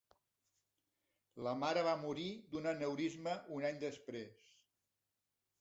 La 1.47 1.53
seva 1.53 1.53
mare 1.65 1.83
va 1.89 1.93
morir 2.07 2.25
d'un 2.55 2.71
aneurisma 2.73 3.37
un 3.59 3.71
any 3.71 3.81
després. 3.87 4.45